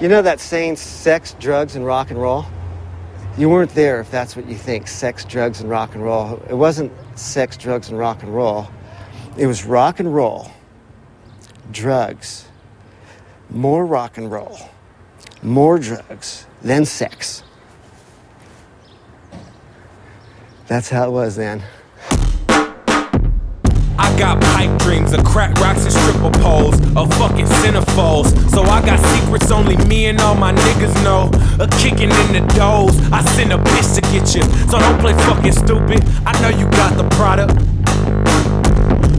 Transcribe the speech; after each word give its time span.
You 0.00 0.08
know 0.08 0.22
that 0.22 0.38
saying, 0.38 0.76
sex, 0.76 1.34
drugs, 1.40 1.74
and 1.74 1.84
rock 1.84 2.12
and 2.12 2.22
roll? 2.22 2.46
You 3.36 3.48
weren't 3.48 3.74
there 3.74 4.00
if 4.00 4.12
that's 4.12 4.36
what 4.36 4.48
you 4.48 4.54
think, 4.54 4.86
sex, 4.86 5.24
drugs, 5.24 5.60
and 5.60 5.68
rock 5.68 5.96
and 5.96 6.04
roll. 6.04 6.40
It 6.48 6.54
wasn't 6.54 6.92
sex, 7.18 7.56
drugs, 7.56 7.88
and 7.88 7.98
rock 7.98 8.22
and 8.22 8.32
roll. 8.32 8.68
It 9.36 9.48
was 9.48 9.64
rock 9.64 9.98
and 9.98 10.14
roll, 10.14 10.52
drugs, 11.72 12.46
more 13.50 13.84
rock 13.84 14.18
and 14.18 14.30
roll, 14.30 14.58
more 15.42 15.80
drugs, 15.80 16.46
then 16.62 16.84
sex. 16.84 17.42
That's 20.68 20.88
how 20.88 21.08
it 21.08 21.12
was 21.12 21.34
then. 21.34 21.64
I 23.98 24.16
got 24.16 24.40
pipe 24.40 24.77
dreams 24.88 25.12
of 25.12 25.22
crack 25.22 25.52
rocks 25.60 25.84
and 25.84 25.92
stripper 25.92 26.30
poles, 26.40 26.74
of 26.96 27.12
fucking 27.20 27.44
centerfolds. 27.60 28.32
So 28.50 28.62
I 28.62 28.80
got 28.80 28.98
secrets 29.12 29.50
only 29.50 29.76
me 29.84 30.06
and 30.06 30.18
all 30.18 30.34
my 30.34 30.54
niggas 30.54 30.94
know. 31.04 31.28
A 31.62 31.68
kicking 31.82 32.10
in 32.10 32.28
the 32.32 32.40
doors, 32.56 32.96
I 33.12 33.22
send 33.36 33.52
a 33.52 33.58
bitch 33.58 33.96
to 33.96 34.00
get 34.00 34.34
you. 34.34 34.42
So 34.70 34.78
don't 34.78 34.98
play 34.98 35.12
fucking 35.28 35.52
stupid. 35.52 36.02
I 36.24 36.32
know 36.40 36.48
you 36.48 36.64
got 36.70 36.96
the 36.96 37.06
product. 37.16 37.77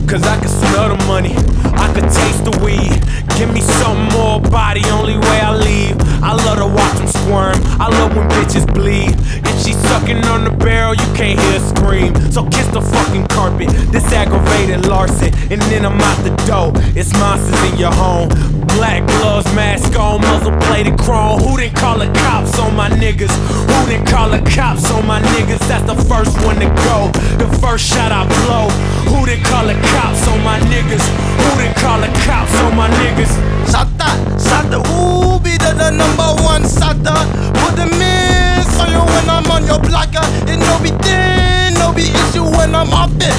Cause 0.10 0.24
I 0.24 0.40
can 0.40 0.50
smell 0.50 0.90
the 0.90 1.06
money, 1.06 1.36
I 1.78 1.94
can 1.94 2.02
taste 2.10 2.44
the 2.44 2.50
weed. 2.66 2.98
Give 3.38 3.54
me 3.54 3.62
some 3.62 4.10
more 4.10 4.42
body, 4.42 4.82
only 4.90 5.16
way 5.16 5.40
I 5.40 5.56
leave. 5.56 5.96
I 6.24 6.34
love 6.34 6.58
to 6.58 6.66
watch 6.66 6.98
them 6.98 7.08
squirm, 7.08 7.54
I 7.80 7.88
love 7.90 8.16
when 8.18 8.28
bitches 8.30 8.66
bleed. 8.74 9.14
If 9.46 9.64
she 9.64 9.74
sucking 9.74 10.26
on 10.26 10.46
the 10.46 10.50
barrel, 10.50 10.96
you 10.96 11.06
can't 11.14 11.40
hear 11.40 11.58
a 11.58 11.60
scream. 11.60 12.16
So 12.32 12.44
kiss 12.50 12.66
the 12.70 12.82
fucking 12.82 13.28
carpet, 13.28 13.70
this 13.92 14.12
aggravated 14.12 14.88
Larson. 14.88 15.32
And 15.52 15.62
then 15.70 15.86
I'm 15.86 16.02
out 16.02 16.18
the 16.24 16.34
door, 16.50 16.72
it's 16.98 17.14
monsters 17.14 17.62
in 17.72 17.78
your 17.78 17.94
home. 17.94 18.59
Black 18.76 19.06
gloves, 19.08 19.46
mask 19.54 19.98
on, 19.98 20.22
muzzle 20.22 20.56
plated 20.68 20.98
chrome. 20.98 21.40
Who 21.40 21.58
didn't 21.58 21.76
call 21.76 22.00
the 22.00 22.08
cops 22.24 22.58
on 22.60 22.76
my 22.76 22.90
niggas? 22.90 23.32
Who 23.32 23.90
didn't 23.90 24.08
call 24.08 24.30
the 24.30 24.40
cops 24.50 24.90
on 24.92 25.06
my 25.06 25.22
niggas? 25.22 25.60
That's 25.68 25.86
the 25.86 25.96
first 26.08 26.36
one 26.46 26.56
to 26.60 26.70
go. 26.88 27.12
The 27.38 27.50
first 27.60 27.86
shot 27.86 28.12
I 28.12 28.26
blow. 28.46 28.70
Who 29.12 29.26
didn't 29.26 29.46
call 29.46 29.68
the 29.68 29.74
cops 29.74 30.28
on 30.28 30.44
my 30.44 30.60
niggas? 30.72 31.06
Who 31.42 31.50
didn't 31.62 31.78
call 31.78 32.00
the 32.00 32.12
cops 32.26 32.56
on 32.64 32.76
my 32.76 32.90
niggas? 33.02 33.34
Sata, 33.68 34.10
Sata, 34.38 34.80
who 34.88 35.40
be 35.40 35.58
the, 35.58 35.74
the 35.76 35.92
number 35.92 36.30
one 36.44 36.64
Sata? 36.64 37.16
Put 37.60 37.76
the 37.76 37.86
miss 37.98 38.80
on 38.80 38.90
you 38.92 39.04
when 39.14 39.30
I'm 39.30 39.50
on 39.52 39.66
your 39.66 39.80
blocker. 39.80 40.26
It 40.48 40.58
no 40.58 40.80
be 40.82 40.92
thing, 41.04 41.74
no 41.76 41.94
be 41.94 42.10
issue 42.10 42.44
when 42.44 42.74
I'm 42.76 42.92
off 42.94 43.12
it. 43.20 43.36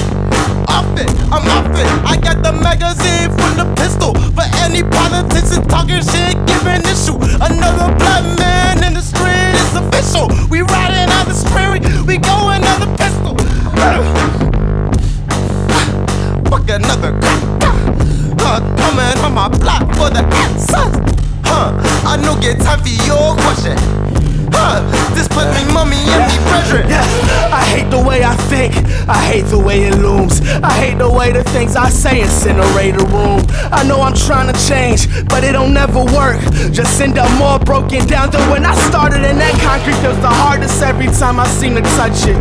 Off 0.71 0.87
it, 0.97 1.11
I'm 1.31 1.45
off 1.51 1.67
it. 1.75 1.87
I 2.07 2.15
got 2.15 2.41
the 2.43 2.53
magazine 2.53 3.29
full 3.35 3.55
the 3.59 3.67
pistol. 3.75 4.15
For 4.35 4.47
any 4.63 4.83
politician 4.83 5.67
talking 5.67 6.01
shit, 6.01 6.35
giving 6.47 6.83
issue. 6.87 7.19
Another 7.43 7.91
black 7.99 8.23
man 8.39 8.83
in 8.83 8.93
the 8.93 9.01
street 9.01 9.53
is 9.59 9.75
official. 9.75 10.31
We 10.49 10.61
riding 10.61 11.11
out 11.11 11.27
the 11.27 11.35
street, 11.35 11.83
we 12.07 12.17
going 12.17 12.63
out 12.63 12.79
the 12.79 12.89
pistol. 12.95 13.35
Fuck 16.49 16.69
another 16.69 17.19
crack. 17.19 17.43
Uh, 18.39 18.59
coming 18.79 19.17
on 19.25 19.33
my 19.33 19.49
block 19.49 19.83
for 19.95 20.09
the 20.09 20.23
answers. 20.47 20.95
Huh, 21.43 21.75
I 22.07 22.17
know 22.17 22.39
get 22.39 22.59
time 22.61 22.79
for 22.79 22.89
your 22.89 23.35
question. 23.43 24.00
Huh, 24.61 24.77
this 25.15 25.27
put 25.27 25.49
me 25.57 25.65
mummy 25.73 25.97
in 25.97 26.21
me 26.29 26.37
pressure. 26.45 26.85
Yeah, 26.85 27.01
I 27.49 27.65
hate 27.73 27.89
the 27.89 27.97
way 27.97 28.23
I 28.23 28.35
think. 28.45 28.77
I 29.09 29.17
hate 29.17 29.45
the 29.45 29.57
way 29.57 29.89
it 29.89 29.97
looms. 29.97 30.39
I 30.61 30.71
hate 30.73 30.99
the 30.99 31.09
way 31.09 31.31
the 31.31 31.43
things 31.45 31.75
I 31.75 31.89
say 31.89 32.21
incinerate 32.21 32.93
a 32.93 33.05
room. 33.09 33.41
I 33.73 33.83
know 33.83 34.01
I'm 34.01 34.13
trying 34.13 34.53
to 34.53 34.57
change, 34.69 35.09
but 35.25 35.43
it 35.43 35.53
don't 35.53 35.73
never 35.73 36.05
work. 36.13 36.39
Just 36.71 37.01
end 37.01 37.17
up 37.17 37.31
more 37.39 37.57
broken 37.57 38.05
down 38.05 38.29
than 38.29 38.47
when 38.51 38.63
I 38.63 38.75
started. 38.89 39.25
And 39.25 39.39
that 39.41 39.57
concrete 39.65 39.97
feels 40.05 40.19
the 40.21 40.29
hardest 40.29 40.81
every 40.83 41.07
time 41.07 41.39
I 41.39 41.47
seem 41.47 41.73
to 41.75 41.81
touch 41.97 42.29
it. 42.29 42.37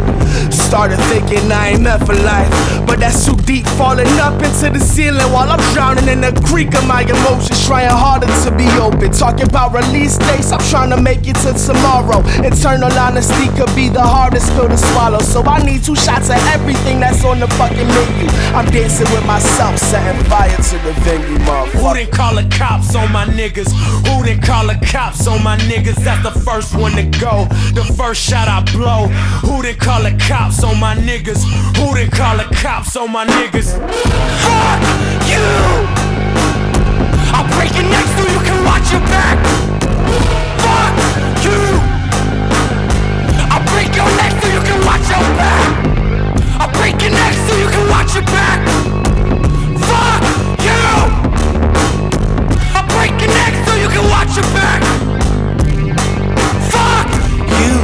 Started 0.52 1.00
thinking 1.08 1.50
I 1.50 1.70
ain't 1.70 1.82
meant 1.82 2.04
for 2.04 2.14
life, 2.14 2.50
but 2.86 3.00
that's 3.00 3.24
too 3.24 3.36
deep. 3.48 3.66
Falling 3.80 4.12
up 4.20 4.36
into 4.42 4.68
the 4.68 4.78
ceiling 4.78 5.32
while 5.32 5.48
I'm 5.48 5.62
drowning 5.72 6.08
in 6.08 6.20
the 6.20 6.32
creek 6.44 6.74
of 6.74 6.86
my 6.86 7.02
emotions. 7.02 7.64
Trying 7.66 7.88
harder 7.88 8.28
to 8.44 8.50
be 8.54 8.68
open. 8.78 9.10
Talking 9.10 9.48
about 9.48 9.72
release 9.72 10.18
dates, 10.18 10.52
I'm 10.52 10.62
trying 10.70 10.90
to 10.90 11.00
make 11.00 11.26
it 11.26 11.36
to 11.46 11.52
tomorrow. 11.54 12.09
Internal 12.42 12.90
honesty 12.98 13.46
could 13.54 13.72
be 13.76 13.88
the 13.88 14.02
hardest 14.02 14.50
pill 14.54 14.68
to 14.68 14.76
swallow. 14.76 15.20
So 15.20 15.42
I 15.42 15.62
need 15.62 15.84
two 15.84 15.94
shots 15.94 16.28
of 16.28 16.38
everything 16.50 16.98
that's 16.98 17.24
on 17.24 17.38
the 17.38 17.46
fucking 17.54 17.86
menu. 17.86 18.26
I'm 18.54 18.66
dancing 18.66 19.06
with 19.14 19.24
myself, 19.26 19.78
setting 19.78 20.18
fire 20.24 20.50
to 20.50 20.76
the 20.82 20.92
venue, 21.06 21.38
Who 21.78 21.94
didn't 21.94 22.12
call 22.12 22.34
the 22.34 22.48
cops 22.50 22.94
on 22.94 23.12
my 23.12 23.24
niggas? 23.26 23.70
Who 24.08 24.24
didn't 24.24 24.42
call 24.42 24.66
the 24.66 24.78
cops 24.84 25.26
on 25.26 25.42
my 25.44 25.56
niggas? 25.70 26.02
That's 26.02 26.22
the 26.22 26.40
first 26.40 26.74
one 26.74 26.92
to 26.92 27.04
go. 27.18 27.46
The 27.74 27.84
first 27.96 28.22
shot 28.22 28.48
I 28.48 28.62
blow. 28.72 29.06
Who 29.46 29.62
didn't 29.62 29.80
call 29.80 30.02
the 30.02 30.16
cops 30.18 30.64
on 30.64 30.80
my 30.80 30.96
niggas? 30.96 31.44
Who 31.78 31.94
didn't 31.94 32.12
call 32.12 32.36
the 32.36 32.48
cops 32.56 32.96
on 32.96 33.12
my 33.12 33.26
niggas? 33.26 33.78
Fuck 34.42 34.80
you! 35.30 35.46
I'll 37.32 37.46
break 37.56 37.72
your 37.74 37.88
neck 37.88 38.06
so 38.18 38.22
you 38.26 38.40
can 38.42 38.64
watch 38.64 38.90
your 38.90 39.00
back. 39.12 40.49
Your 44.00 44.16
neck 44.16 44.32
so 44.42 44.48
you 44.48 44.62
can 44.64 44.80
watch 44.86 45.04
your 45.12 45.24
back. 45.36 45.68
I'll 46.60 46.72
break 46.78 47.00
your 47.02 47.12
neck 47.12 47.34
so 47.46 47.52
you 47.56 47.68
can 47.68 47.84
watch 47.88 48.14
your 48.14 48.24
back. 48.24 48.60
Fuck 49.88 50.22
you! 50.68 50.86
I'll 52.76 52.88
break 52.96 53.14
your 53.20 53.32
neck 53.40 53.52
so 53.66 53.72
you 53.76 53.88
can 53.88 54.04
watch 54.08 54.32
your 54.36 54.48
back. 54.56 54.80
Fuck 56.72 57.08
you! 57.60 57.74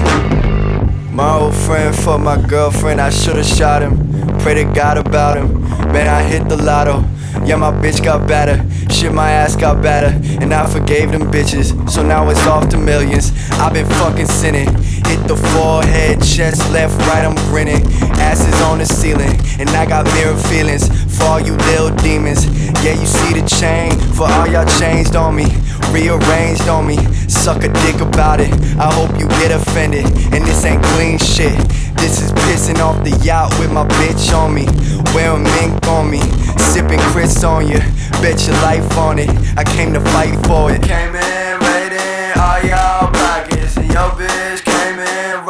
My 1.15 1.37
old 1.37 1.54
friend 1.54 1.94
fucked 1.94 2.25
my 2.25 2.41
girlfriend, 2.41 3.00
I 3.00 3.10
should've 3.10 3.47
shot 3.47 3.83
him. 3.83 3.94
Pray 4.41 4.54
to 4.54 4.65
God 4.65 4.97
about 4.97 5.37
him. 5.37 5.60
Man, 5.93 6.09
I 6.09 6.22
hit 6.22 6.48
the 6.48 6.56
lotto. 6.56 7.04
Yeah, 7.44 7.56
my 7.56 7.71
bitch 7.71 8.03
got 8.03 8.27
better. 8.27 8.65
Shit, 8.91 9.12
my 9.12 9.31
ass 9.31 9.56
got 9.56 9.83
better. 9.83 10.19
And 10.41 10.53
I 10.54 10.66
forgave 10.66 11.12
them 11.12 11.31
bitches. 11.31 11.91
So 11.91 12.03
now 12.03 12.28
it's 12.31 12.47
off 12.47 12.69
to 12.71 12.78
millions. 12.78 13.33
I've 13.53 13.72
been 13.75 13.87
fucking 13.87 14.27
sinning. 14.27 14.69
Hit 15.09 15.28
the 15.28 15.37
forehead, 15.55 16.22
chest, 16.22 16.61
left, 16.72 16.99
right, 17.09 17.25
I'm 17.25 17.34
grinning. 17.50 17.83
Asses 18.19 18.61
on 18.62 18.78
the 18.78 18.87
ceiling. 18.87 19.34
And 19.59 19.71
I 19.71 19.87
got 19.87 20.05
mirror 20.15 20.37
feelings 20.37 20.89
for 21.17 21.25
all 21.25 21.41
you 21.41 21.55
little 21.71 21.94
demons. 21.97 22.47
Yeah, 22.84 22.93
you 22.93 23.06
see 23.06 23.33
the 23.33 23.47
chain 23.49 23.91
for 24.15 24.25
all 24.31 24.47
y'all 24.47 24.66
changed 24.78 25.16
on 25.16 25.34
me. 25.34 25.47
Rearranged 25.91 26.69
on 26.69 26.87
me. 26.87 26.99
Suck 27.28 27.65
a 27.65 27.72
dick 27.87 28.00
about 28.00 28.41
it. 28.41 28.53
I 28.78 28.93
hope 28.93 29.19
you 29.19 29.28
get 29.41 29.50
offended. 29.50 30.05
And 30.34 30.45
this 30.45 30.65
ain't 30.65 30.83
clean 30.95 31.19
shit. 31.19 31.56
This 31.97 32.21
is 32.22 32.33
pissing 32.33 32.81
off 32.81 33.03
the 33.03 33.16
yacht 33.25 33.56
with 33.59 33.72
my 33.72 33.87
bitch 33.87 34.34
on 34.34 34.53
me. 34.55 34.66
Wearing 35.15 35.45
mink 35.45 35.87
on 35.87 36.11
me. 36.11 36.21
Sipping 36.59 37.00
Chris 37.11 37.43
on 37.45 37.66
you. 37.66 37.78
Bet 38.21 38.47
your 38.47 38.56
life 38.62 38.99
on 38.99 39.19
it. 39.19 39.31
I 39.56 39.65
came 39.65 39.93
to 39.95 40.00
fight 40.00 40.34
for 40.47 40.71
it. 40.71 40.83
Came 40.83 41.15
in, 41.15 41.61
raiding 41.61 42.33
all 42.37 42.61
y'all 42.62 43.11
pockets. 43.12 43.77
And 43.77 43.89
your 43.89 44.11
bitch 44.11 44.66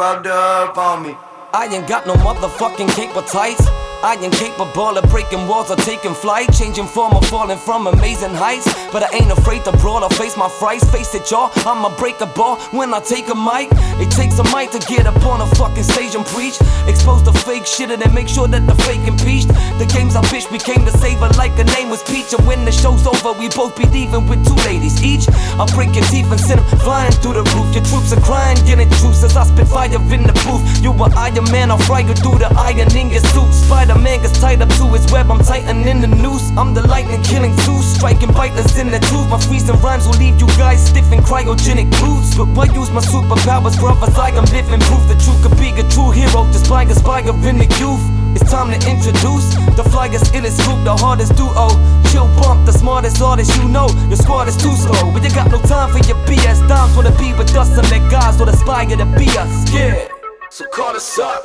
rubbed 0.07 0.27
up 0.27 0.77
on 0.77 1.03
me. 1.03 1.17
I 1.53 1.67
ain't 1.67 1.87
got 1.87 2.07
no 2.07 2.13
motherfucking 2.15 2.89
cape 2.95 3.15
or 3.15 3.23
tights. 3.23 3.67
I 4.03 4.15
ain't 4.21 4.33
capable 4.33 4.97
of 4.97 5.09
breaking 5.09 5.47
walls 5.47 5.71
or 5.71 5.75
taking 5.75 6.13
flight, 6.13 6.51
changing 6.53 6.87
form 6.87 7.13
or 7.13 7.21
falling 7.23 7.57
from 7.57 7.87
amazing 7.87 8.33
heights. 8.33 8.67
But 8.91 9.03
I 9.03 9.09
ain't 9.15 9.31
afraid 9.31 9.63
to 9.65 9.71
brawl 9.77 10.03
or 10.03 10.09
face 10.11 10.37
my 10.37 10.49
frights. 10.49 10.89
Face 10.91 11.13
it, 11.15 11.29
y'all. 11.31 11.51
I'ma 11.65 11.95
break 11.97 12.21
a 12.21 12.25
ball 12.25 12.57
when 12.71 12.93
I 12.93 12.99
take 12.99 13.29
a 13.29 13.35
mic. 13.35 13.69
It 13.99 14.11
takes 14.11 14.39
a 14.39 14.43
mic 14.55 14.71
to 14.71 14.79
get 14.79 15.07
up 15.07 15.23
on 15.25 15.41
a 15.41 15.47
fucking 15.55 15.83
stage 15.83 16.15
and 16.15 16.25
preach. 16.25 16.57
Expose 16.87 17.23
the 17.23 17.33
fake 17.33 17.65
shit 17.65 17.91
and 17.91 18.01
then 18.01 18.13
make 18.13 18.27
sure 18.27 18.47
that 18.47 18.65
the 18.67 18.75
fake 18.83 19.05
impeached. 19.07 19.49
The 19.79 19.85
games 19.85 20.15
I 20.15 20.21
bitch 20.31 20.49
became 20.51 20.85
the 20.85 20.91
saver 20.91 21.29
like 21.37 21.55
the 21.55 21.65
name 21.75 21.89
was 21.89 22.03
Peach. 22.03 22.33
And 22.33 22.45
when 22.45 22.65
the 22.65 22.71
show's 22.71 23.05
over, 23.07 23.33
we 23.37 23.49
both 23.49 23.75
be 23.75 23.85
leaving 23.85 24.27
with 24.27 24.45
two 24.47 24.55
ladies 24.69 25.03
each. 25.03 25.27
I'm 25.59 25.67
breaking 25.75 26.03
teeth 26.03 26.31
and 26.31 26.39
send 26.39 26.59
'em 26.61 26.79
flying 26.79 27.11
through 27.11 27.33
the 27.33 27.45
roof. 27.55 27.73
Your 27.75 27.83
troops 27.83 28.11
are 28.13 28.21
crying, 28.21 28.57
getting 28.65 28.89
juice 29.01 29.23
as 29.23 29.35
I 29.35 29.43
spit 29.45 29.67
fire 29.67 29.99
in 30.15 30.23
the 30.23 30.33
booth. 30.45 30.63
You 30.83 30.91
a 30.91 31.07
Iron 31.17 31.49
Man, 31.51 31.71
I'll 31.71 31.79
fry 31.79 32.01
you 32.01 32.13
through 32.13 32.39
the 32.39 32.49
iron 32.57 32.95
in 32.95 33.09
your 33.09 33.21
suit. 33.33 33.51
Spider 33.53 33.86
Man 33.95 34.21
gets 34.21 34.39
tied 34.39 34.61
up 34.61 34.69
to 34.79 34.85
his 34.93 35.05
web, 35.11 35.31
I'm 35.31 35.39
tightening 35.39 36.01
the 36.01 36.07
noose. 36.07 36.51
I'm 36.55 36.73
the 36.73 36.85
lightning 36.87 37.21
killing 37.23 37.55
Zeus, 37.63 37.95
striking 37.95 38.31
biters 38.31 38.77
in 38.77 38.91
the 38.91 38.99
tooth. 38.99 39.27
My 39.29 39.39
freezing 39.39 39.75
rhymes 39.79 40.05
will 40.07 40.17
leave 40.17 40.39
you 40.39 40.47
guys 40.59 40.79
stiff 40.85 41.11
in 41.11 41.19
cryogenic 41.19 41.91
boots. 41.99 42.35
But 42.35 42.47
why 42.55 42.65
use 42.71 42.91
my 42.91 43.01
superpowers, 43.01 43.79
brothers? 43.79 44.15
Like 44.17 44.35
I'm 44.35 44.45
living 44.55 44.79
proof 44.79 45.03
that 45.11 45.19
you 45.27 45.35
could 45.43 45.57
be 45.59 45.75
a 45.75 45.83
true 45.91 46.11
hero, 46.11 46.47
just 46.51 46.69
by 46.69 46.83
aspire 46.83 47.27
in 47.27 47.57
the 47.57 47.67
youth. 47.79 48.03
It's 48.35 48.49
time 48.51 48.69
to 48.71 48.79
introduce 48.87 49.55
the 49.75 49.83
flyest, 49.83 50.31
illest 50.31 50.63
group, 50.63 50.83
the 50.85 50.95
hardest 50.95 51.35
duo. 51.35 51.67
Chill 52.11 52.27
bump, 52.39 52.65
the 52.65 52.71
smartest 52.71 53.21
artist 53.21 53.55
you 53.57 53.67
know. 53.67 53.89
Your 54.07 54.17
squad 54.17 54.47
is 54.47 54.55
too 54.55 54.75
slow, 54.75 55.11
but 55.11 55.23
you 55.23 55.31
got 55.31 55.51
no 55.51 55.59
time 55.61 55.91
for 55.91 55.99
your 56.07 56.17
BS. 56.27 56.65
Dimes 56.67 56.95
wanna 56.95 57.11
be 57.17 57.33
with 57.33 57.55
us, 57.55 57.75
and 57.77 57.89
let 57.91 58.09
guys 58.11 58.39
will 58.39 58.49
aspire 58.49 58.87
to 58.95 59.05
be 59.17 59.27
us. 59.35 59.73
Yeah. 59.73 60.07
So 60.49 60.65
call 60.67 60.95
us 60.95 61.19
up 61.19 61.43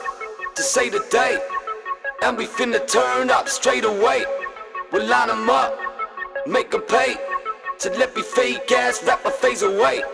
to 0.55 0.63
say 0.63 0.91
the 0.91 1.01
date, 1.11 1.41
and 2.23 2.39
we 2.39 2.47
finna 2.47 2.81
turn 2.87 3.31
up 3.31 3.49
straight 3.49 3.85
away. 3.85 4.25
We'll 4.93 5.07
line 5.07 5.31
'em 5.31 5.51
up, 5.51 5.79
make 6.47 6.73
'em 6.75 6.83
pay. 6.83 7.17
to 7.79 7.91
let 7.99 8.15
me 8.15 8.23
fake 8.23 8.71
ass 8.71 9.03
my 9.05 9.31
phase 9.31 9.63
away. 9.63 10.05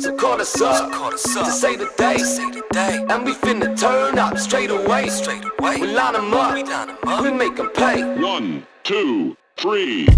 So 0.00 0.16
call 0.16 0.40
us 0.40 0.60
up, 0.60 0.90
call 0.90 1.14
us 1.14 1.36
up 1.36 1.44
to 1.46 1.52
say 1.52 1.76
the 1.76 1.88
day, 1.96 2.18
say 2.18 2.50
the 2.50 2.62
day. 2.72 3.06
and 3.08 3.24
we 3.24 3.34
finna 3.34 3.78
turn 3.78 4.18
up 4.18 4.36
straight 4.36 4.70
away. 4.70 5.08
Straight 5.08 5.44
away. 5.58 5.76
We 5.80 5.86
line 5.92 6.14
them 6.14 6.34
up, 6.34 6.54
we, 6.54 6.64
line 6.64 6.88
them 6.88 6.98
up. 7.06 7.22
we 7.22 7.30
make 7.30 7.54
them 7.54 7.70
pay. 7.70 8.02
One, 8.20 8.66
two, 8.82 9.36
three. 9.56 10.08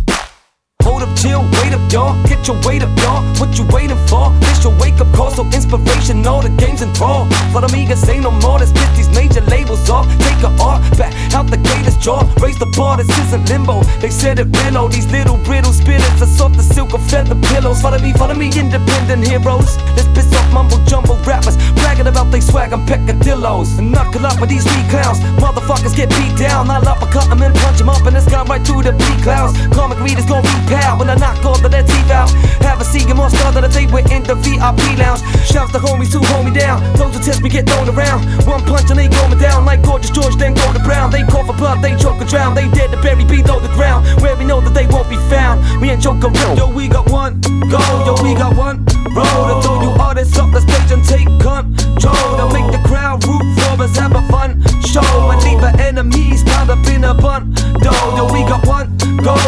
Chill, 1.27 1.43
wait 1.59 1.75
up, 1.75 1.83
y'all. 1.91 2.15
Get 2.31 2.47
your 2.47 2.55
weight 2.63 2.83
up, 2.83 2.95
y'all. 3.03 3.23
What 3.43 3.59
you 3.59 3.67
waiting 3.75 3.99
for? 4.07 4.31
This 4.47 4.63
your 4.63 4.75
wake 4.79 5.01
up 5.01 5.11
call, 5.13 5.31
so 5.31 5.43
inspiration, 5.51 6.25
all 6.25 6.41
the 6.41 6.51
games 6.51 6.83
and 6.83 6.95
thrall. 6.97 7.27
For 7.51 7.61
the 7.61 7.67
amigas, 7.67 7.99
say 8.07 8.21
no 8.21 8.31
more. 8.31 8.59
Let's 8.61 8.71
get 8.71 8.95
these 8.95 9.11
major 9.11 9.41
labels 9.41 9.91
off. 9.91 10.07
Take 10.23 10.43
a 10.47 10.51
art 10.63 10.83
back 10.97 11.13
out 11.35 11.51
the 11.51 11.57
gators 11.57 11.97
jaw. 11.99 12.23
Raise 12.39 12.59
the 12.59 12.67
bar, 12.79 12.97
this 12.97 13.11
isn't 13.27 13.49
limbo. 13.49 13.83
They 13.99 14.11
said 14.11 14.39
it 14.39 14.47
real, 14.55 14.87
these 14.89 15.11
little 15.11 15.39
brittle 15.39 15.73
spirits 15.73 16.23
are 16.23 16.31
soft 16.31 16.59
as 16.59 16.69
silk 16.69 16.95
of 16.95 17.03
feather 17.11 17.35
pillows. 17.51 17.83
Follow 17.83 17.99
me, 17.99 18.13
follow 18.13 18.35
me, 18.35 18.47
independent 18.55 19.27
heroes. 19.27 19.77
Let's 19.99 20.07
piss 20.15 20.31
off 20.33 20.47
mumble 20.53 20.79
jumbo 20.87 21.19
rappers, 21.27 21.57
bragging 21.75 22.07
about 22.07 22.31
they 22.31 22.41
swag 22.41 22.73
and 22.73 22.87
peccadillos. 22.87 23.79
And 23.79 23.91
knuckle 23.91 24.25
up 24.27 24.41
with 24.41 24.51
these 24.51 24.65
weak 24.65 24.89
clowns. 24.95 25.19
Motherfuckers 25.43 25.97
get 25.97 26.09
beat 26.11 26.39
down. 26.39 26.71
I'll 26.71 26.87
uppercut 26.87 27.29
them 27.31 27.43
and 27.43 27.55
punch 27.67 27.79
them 27.79 27.89
up, 27.89 28.07
and 28.07 28.17
it's 28.17 28.31
gone 28.31 28.47
right 28.47 28.65
through 28.65 28.85
the 28.85 28.93
bleak 28.93 29.23
clouds. 29.27 29.59
Comic 29.75 29.99
readers 29.99 30.27
gon' 30.27 30.45
repay 30.45 30.77
pal 30.77 30.99
when 30.99 31.09
I 31.09 31.16
knock 31.19 31.45
all 31.45 31.59
of 31.59 31.71
their 31.71 31.83
teeth 31.83 32.11
out. 32.11 32.31
Have 32.63 32.81
a 32.81 32.85
seat 32.85 33.07
and 33.07 33.17
more 33.17 33.31
star 33.31 33.53
than 33.53 33.71
they 33.71 33.87
were 33.87 34.05
in 34.11 34.23
the 34.23 34.35
VIP 34.35 34.99
lounge. 34.99 35.21
Shouts 35.47 35.73
the 35.73 35.79
homies 35.79 36.13
who 36.13 36.21
hold 36.33 36.47
me 36.47 36.53
down. 36.53 36.83
Those 36.95 37.15
who 37.15 37.21
test 37.23 37.43
me 37.43 37.49
get 37.49 37.69
thrown 37.69 37.89
around. 37.89 38.25
One 38.47 38.63
punch 38.65 38.91
and 38.91 38.99
they 38.99 39.09
go 39.09 39.29
me 39.29 39.37
down 39.39 39.65
like 39.65 39.83
gorgeous 39.83 40.11
George, 40.11 40.37
then 40.37 40.55
go 40.55 40.73
to 40.73 40.81
Brown. 40.81 41.11
They 41.11 41.23
call 41.23 41.45
for 41.45 41.55
blood, 41.55 41.83
they 41.83 41.97
choke 41.97 42.21
and 42.21 42.29
drown. 42.29 42.55
They 42.55 42.69
dead 42.71 42.91
to 42.91 43.01
bury 43.03 43.25
below 43.25 43.61
the 43.61 43.73
ground 43.75 44.07
where 44.21 44.37
we 44.37 44.45
know 44.45 44.61
that 44.61 44.75
they 44.75 44.87
won't 44.87 45.09
be 45.09 45.17
found. 45.29 45.63
We 45.81 45.91
ain't 45.91 46.03
joke 46.03 46.23
around. 46.23 46.57
Yo, 46.57 46.71
we 46.71 46.89
got 46.89 47.11
one 47.11 47.41
go. 47.71 47.81
Yo, 48.07 48.15
we 48.23 48.35
got 48.35 48.57
one 48.57 48.85
road. 49.15 49.61
to 49.61 49.67
told 49.67 49.83
you 49.83 49.91
all 49.91 50.01
artists 50.17 50.39
off 50.39 50.53
the 50.53 50.61
stage 50.61 50.91
and 50.93 51.05
take 51.05 51.29
control. 51.41 52.29
To 52.41 52.45
make 52.53 52.71
the 52.73 52.83
crowd 52.87 53.25
root 53.27 53.45
for 53.59 53.83
us, 53.83 53.97
have 53.97 54.15
a 54.15 54.23
fun 54.29 54.63
show 54.83 55.31
and 55.31 55.43
leave 55.43 55.63
our 55.63 55.77
enemies 55.81 56.43
piled 56.45 56.71
up 56.71 56.87
in 56.89 57.05
a 57.05 57.15
bun. 57.15 57.55
Yo, 57.83 57.93
we 58.33 58.41
got 58.45 58.67
one 58.67 58.97
go. 59.23 59.46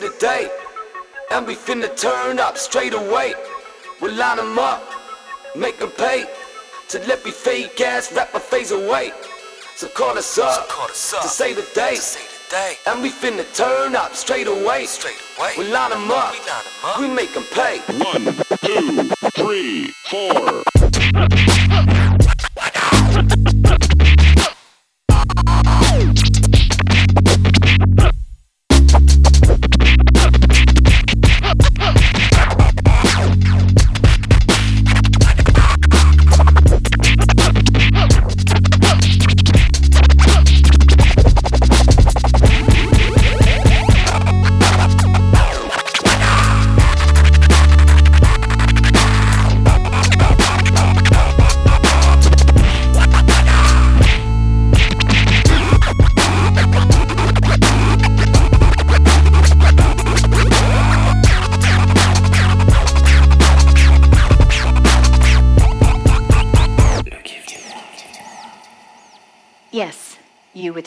To 0.00 0.06
say 0.06 0.08
the 0.08 0.18
date, 0.18 0.50
and 1.30 1.46
we 1.46 1.54
finna 1.54 1.94
turn 1.96 2.38
up 2.38 2.56
straight 2.56 2.94
away. 2.94 3.34
We'll 4.00 4.14
line 4.14 4.36
them 4.36 4.58
up, 4.58 4.82
make 5.56 5.78
them 5.78 5.90
pay 5.90 6.26
to 6.88 6.98
let 7.06 7.24
me 7.24 7.30
fake 7.30 7.80
ass 7.80 8.12
my 8.12 8.24
face 8.40 8.70
away. 8.70 9.12
So 9.76 9.88
call 9.88 10.18
us 10.18 10.38
up, 10.38 10.66
so 10.66 10.74
call 10.74 10.90
us 10.90 11.14
up 11.14 11.22
to 11.22 11.28
say 11.28 11.54
the 11.54 11.66
date 11.74 12.16
day. 12.50 12.74
And 12.86 13.02
we 13.02 13.10
finna 13.10 13.44
turn 13.54 13.94
up 13.94 14.14
straight 14.14 14.46
away. 14.46 14.86
Straight 14.86 15.20
away. 15.38 15.52
We 15.58 15.70
line 15.70 15.90
them 15.90 16.10
up. 16.10 16.32
We, 16.32 16.38
line 16.38 16.46
them 16.46 16.84
up. 16.84 17.00
we 17.00 17.08
make 17.08 17.34
them 17.34 17.44
pay. 17.52 17.78
One, 17.98 18.24
two, 18.64 19.10
three, 19.36 19.92
four. 20.08 20.64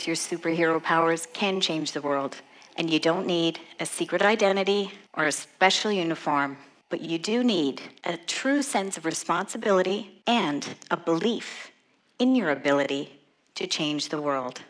With 0.02 0.08
your 0.08 0.16
superhero 0.16 0.82
powers 0.82 1.28
can 1.32 1.60
change 1.60 1.92
the 1.92 2.00
world. 2.00 2.36
And 2.76 2.90
you 2.90 2.98
don't 2.98 3.24
need 3.24 3.60
a 3.78 3.86
secret 3.86 4.20
identity 4.20 4.90
or 5.14 5.26
a 5.26 5.32
special 5.32 5.92
uniform, 5.92 6.56
but 6.88 7.02
you 7.02 7.18
do 7.18 7.44
need 7.44 7.80
a 8.02 8.16
true 8.16 8.62
sense 8.62 8.96
of 8.96 9.04
responsibility 9.04 10.22
and 10.26 10.66
a 10.90 10.96
belief 10.96 11.70
in 12.18 12.34
your 12.34 12.50
ability 12.50 13.20
to 13.54 13.68
change 13.68 14.08
the 14.08 14.20
world. 14.20 14.62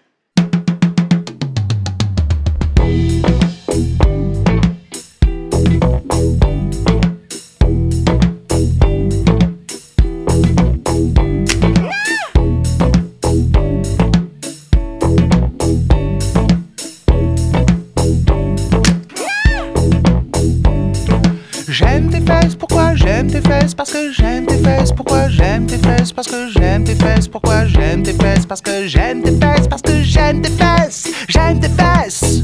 Parce 23.75 23.93
que 23.93 24.13
j'aime 24.13 24.47
tes 24.47 24.59
fesses. 24.59 24.93
Pourquoi 24.93 25.29
j'aime 25.29 25.67
tes 25.67 25.79
fesses 25.79 26.13
Parce 26.13 26.29
que 26.29 26.49
j'aime 26.51 26.85
tes 26.85 26.95
fesses. 26.95 27.29
Pourquoi 27.29 27.67
j'aime 27.67 28.03
tes 28.03 28.13
fesses 28.13 28.47
Parce 28.47 28.61
que 28.61 28.87
j'aime 28.87 29.23
tes 29.23 29.31
fesses. 29.31 29.69
Parce 29.69 29.83
que 29.83 30.03
j'aime 30.03 30.43
tes 30.43 30.51
fesses. 30.51 31.09
J'aime 31.29 31.61
tes 31.61 31.69
fesses. 31.69 32.43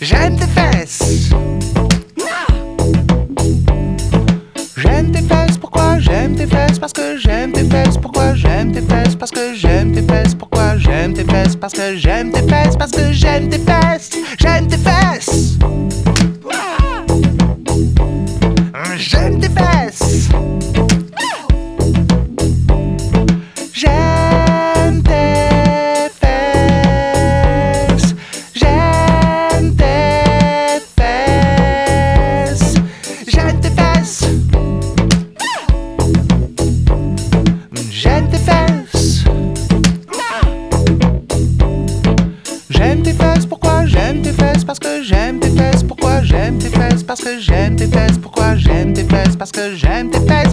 J'aime 0.00 0.36
tes 0.36 0.46
fesses. 0.46 1.30
J'aime 4.76 5.10
tes 5.10 5.22
fesses, 5.22 5.58
pourquoi 5.58 5.98
j'aime 5.98 6.36
tes 6.36 6.46
fesses 6.46 6.78
Parce 6.78 6.92
que 6.92 7.16
j'aime 7.18 7.52
tes 7.52 7.64
fesses, 7.64 7.96
pourquoi 7.98 8.34
j'aime 8.34 8.72
tes 8.72 8.82
fesses 8.82 9.14
Parce 9.16 9.30
que 9.30 9.54
j'aime 9.54 9.92
tes 9.92 10.02
fesses, 10.02 10.34
pourquoi 10.34 10.76
j'aime 10.76 11.14
tes 11.14 11.24
fesses 11.24 11.56
Parce 11.56 11.72
que 11.72 11.96
j'aime 11.96 12.30
tes 12.30 12.42
fesses, 12.42 12.76
parce 12.76 12.92
que 12.92 13.12
j'aime 13.12 13.48
tes 13.48 13.58
fesses 13.58 14.05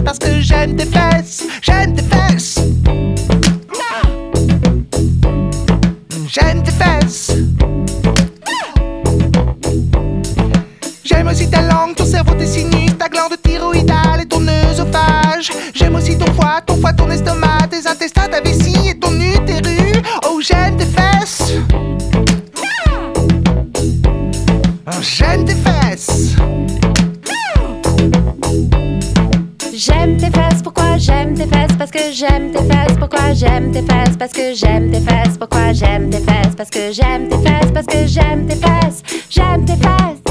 parce 0.04 0.18
que 0.18 0.40
j'aime 0.40 0.76
tes 0.76 0.86
fesses, 0.86 1.44
j'aime 1.62 1.94
tes 1.94 2.02
fesses. 2.02 2.60
J'aime 6.28 6.62
tes 6.62 6.72
fesses. 6.72 7.32
J'aime 11.04 11.28
aussi 11.28 11.48
ta 11.48 11.62
langue, 11.62 11.94
ton 11.94 12.04
cerveau, 12.04 12.34
tes 12.34 12.46
sinus, 12.46 12.96
ta 12.98 13.08
glande 13.08 13.36
thyroïdale 13.42 14.22
et 14.22 14.26
ton 14.26 14.46
œsophage. 14.46 15.50
J'aime 15.74 15.94
aussi 15.94 16.18
ton 16.18 16.32
foie, 16.34 16.60
ton 16.66 16.76
foie, 16.76 16.92
ton 16.92 17.10
estomac, 17.10 17.68
tes 17.70 17.86
intestins, 17.86 18.28
ta 18.28 18.40
vessie 18.40 18.88
et 18.88 18.98
ton 18.98 19.12
utérus. 19.12 20.02
Oh, 20.26 20.40
j'aime 20.40 20.76
tes 20.76 20.86
fesses. 20.86 21.52
J'aime 25.00 25.43
j'aime 32.14 32.52
tes 32.52 32.62
fesses, 32.62 32.96
pourquoi 32.98 33.32
j'aime 33.32 33.72
tes 33.72 33.82
fesses? 33.82 34.16
Parce 34.16 34.32
que 34.32 34.54
j'aime 34.54 34.90
tes 34.90 35.00
fesses, 35.00 35.36
pourquoi 35.36 35.72
j'aime 35.72 36.10
tes 36.10 36.18
fesses? 36.18 36.54
Parce 36.56 36.70
que 36.70 36.92
j'aime 36.92 37.28
tes 37.28 37.38
fesses, 37.38 37.72
parce 37.72 37.86
que 37.86 38.06
j'aime 38.06 38.46
tes 38.46 38.54
fesses 38.54 39.02
J'aime 39.28 39.64
tes 39.64 39.74
fesses 39.74 40.23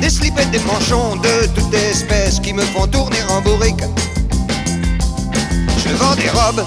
des 0.00 0.10
slips 0.10 0.38
et 0.38 0.44
des 0.46 0.58
manchons 0.60 1.16
de 1.16 1.46
toute 1.54 1.72
espèce 1.72 2.38
qui 2.38 2.52
me 2.52 2.62
font 2.62 2.86
tourner 2.86 3.22
en 3.30 3.40
bourrique. 3.40 3.82
Je 5.78 5.94
vends 5.94 6.14
des 6.14 6.28
robes 6.28 6.64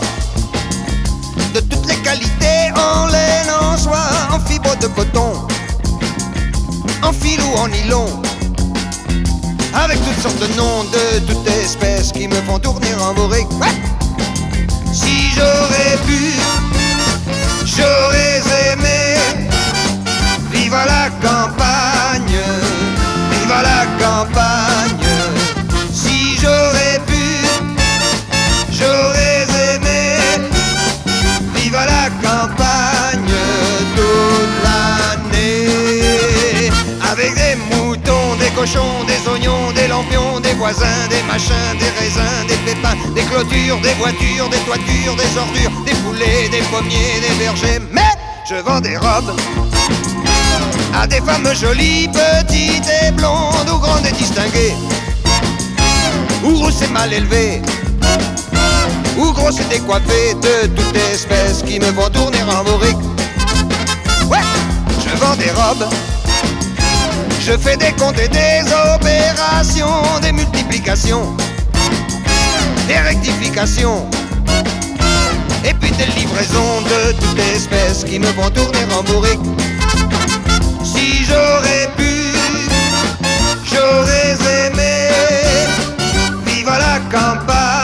de 1.53 1.59
toutes 1.59 1.85
les 1.87 1.97
qualités, 1.97 2.71
en 2.75 3.07
laine, 3.07 3.51
en 3.61 3.77
soie, 3.77 4.09
en 4.31 4.39
fibre 4.39 4.75
de 4.77 4.87
coton, 4.87 5.33
en 7.03 7.13
fil 7.13 7.39
ou 7.41 7.57
en 7.57 7.67
nylon, 7.67 8.07
avec 9.73 9.99
toutes 10.03 10.21
sortes 10.21 10.39
de 10.39 10.47
noms 10.55 10.83
de 10.85 11.19
toute 11.19 11.47
espèce 11.47 12.11
qui 12.11 12.27
me 12.27 12.41
font 12.47 12.57
tourner 12.57 12.93
en 12.99 13.13
bourrique. 13.13 13.47
Si 14.91 15.29
j'aurais 15.35 15.97
pu, 16.07 16.33
j'aurais 17.65 18.41
aimé 18.71 19.06
Viva 20.67 20.83
la 20.83 21.09
campagne, 21.25 22.41
viva 23.31 23.61
la 23.61 23.85
campagne. 24.03 25.07
Si 25.93 26.37
j'aurais 26.41 26.99
pu, 27.07 27.25
j'aurais 28.69 29.47
aimé. 29.75 30.17
Viva 31.55 31.85
la 31.85 32.09
campagne 32.21 33.33
toute 33.95 34.55
l'année. 34.65 35.69
Avec 37.13 37.33
des 37.35 37.55
moutons, 37.73 38.35
des 38.37 38.49
cochons, 38.49 39.05
des 39.07 39.25
oignons, 39.31 39.71
des 39.71 39.87
lampions, 39.87 40.41
des 40.41 40.53
voisins, 40.55 41.07
des 41.09 41.23
machins, 41.31 41.77
des 41.79 41.91
raisins, 41.97 42.45
des 42.45 42.57
pépins, 42.65 42.97
des 43.15 43.23
clôtures, 43.23 43.79
des 43.79 43.93
voitures, 43.93 44.49
des 44.49 44.59
toitures, 44.67 45.15
des 45.15 45.37
ordures, 45.37 45.71
des 45.85 45.95
poulets, 46.03 46.49
des 46.49 46.63
pommiers, 46.63 47.21
des 47.21 47.35
vergers. 47.41 47.79
Mais 47.93 48.11
je 48.49 48.55
vends 48.55 48.81
des 48.81 48.97
robes 48.97 49.33
à 50.99 51.05
des 51.05 51.21
femmes 51.21 51.53
jolies, 51.53 52.09
petites 52.09 52.89
et 53.03 53.11
blondes, 53.11 53.69
ou 53.71 53.77
grandes 53.77 54.05
et 54.05 54.11
distinguées, 54.11 54.73
ou 56.43 56.55
rousses 56.55 56.81
et 56.81 56.87
mal 56.87 57.13
élevées, 57.13 57.61
ou 59.17 59.31
grosses 59.31 59.59
et 59.59 59.65
décoiffées, 59.65 60.33
de 60.41 60.67
toutes 60.67 60.97
espèces 61.13 61.61
qui 61.65 61.79
me 61.79 61.91
font 61.93 62.09
tourner 62.09 62.41
en 62.43 62.63
bourrique. 62.63 62.97
Ouais, 64.27 64.39
je 65.03 65.15
vends 65.17 65.35
des 65.35 65.51
robes, 65.51 65.87
je 67.41 67.51
fais 67.57 67.77
des 67.77 67.91
comptes 67.93 68.19
et 68.19 68.27
des 68.27 68.63
opérations, 68.95 70.19
des 70.21 70.31
multiplications, 70.31 71.35
des 72.87 72.97
rectifications. 72.97 74.07
Et 75.63 75.73
puis 75.73 75.91
des 75.91 76.05
livraisons 76.17 76.81
de 76.81 77.11
toutes 77.13 77.39
espèces 77.53 78.03
qui 78.03 78.19
me 78.19 78.27
font 78.27 78.49
tourner 78.49 78.79
en 78.97 79.03
bourrique. 79.03 79.39
J'aurais 81.09 81.89
pu, 81.95 82.33
j'aurais 83.63 84.35
aimé 84.65 85.09
vivre 86.45 86.71
à 86.71 86.79
la 86.79 86.99
campagne. 87.09 87.76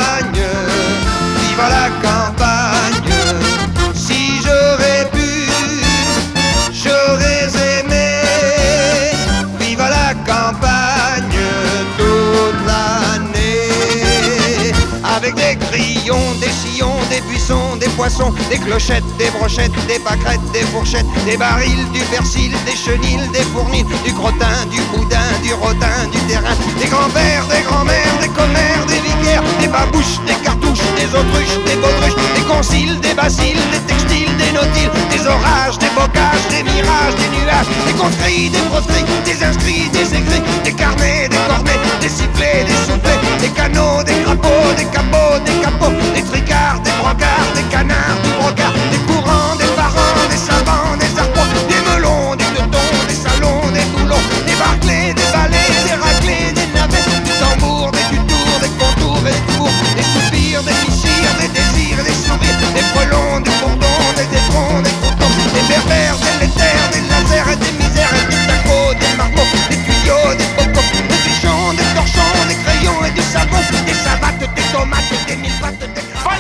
poissons, 18.04 18.34
des 18.50 18.58
clochettes, 18.58 19.06
des 19.18 19.30
brochettes, 19.30 19.72
des 19.88 19.98
pâquerettes, 20.00 20.52
des 20.52 20.66
fourchettes, 20.72 21.06
des 21.26 21.38
barils, 21.38 21.86
du 21.94 22.02
persil, 22.12 22.52
des 22.66 22.76
chenilles, 22.76 23.30
des 23.32 23.46
fournils, 23.54 23.86
du 24.04 24.14
crottin, 24.14 24.66
du 24.70 24.82
boudin, 24.92 25.30
du 25.42 25.54
rotin, 25.54 26.00
du 26.12 26.20
terrain, 26.28 26.56
des 26.82 26.90
grands-pères, 26.90 27.48
des 27.48 27.64
grands-mères, 27.64 28.18
des 28.20 28.28
commères, 28.28 28.86
des 28.88 29.00
vicaires, 29.08 29.44
des 29.62 29.70
babouches, 29.70 30.20
des 30.28 30.36
cartouches 30.44 30.83
des 31.04 31.16
autruches, 31.18 31.58
des 31.66 31.76
baudruches, 31.76 32.16
des 32.36 32.44
conciles, 32.44 33.00
des 33.02 33.14
basiles, 33.14 33.60
des 33.72 33.84
textiles, 33.92 34.32
des 34.38 34.52
nautiles, 34.54 34.92
des 35.12 35.28
orages, 35.28 35.78
des 35.78 35.92
bocages, 36.00 36.46
des 36.50 36.64
mirages, 36.64 37.16
des 37.20 37.30
nuages, 37.36 37.68
des 37.86 37.94
conscrits, 37.94 38.50
des 38.50 38.64
proscrits, 38.72 39.06
des 39.26 39.44
inscrits, 39.44 39.90
des 39.92 40.08
écrits, 40.20 40.44
des 40.64 40.72
carnets, 40.72 41.28
des 41.28 41.44
cornets, 41.50 41.82
des 42.00 42.10
sifflets, 42.10 42.64
des 42.64 42.80
soufflets, 42.88 43.20
des 43.42 43.50
canaux, 43.50 44.02
des 44.04 44.18
crapauds, 44.24 44.74
des 44.78 44.86
capots, 44.96 45.40
des 45.46 45.58
capots, 45.66 45.96
des 46.16 46.24
tricards, 46.24 46.80
des 46.86 46.96
brancards, 47.02 47.52
des 47.56 47.68
canards, 47.74 48.20
des 48.24 48.34
brocards, 48.40 48.78
des 48.92 49.02
courants, 49.08 49.56
des 49.60 49.63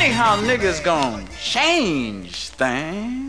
funny 0.03 0.13
how 0.13 0.35
niggas 0.35 0.83
gonna 0.83 1.25
change 1.39 2.49
things. 2.49 3.22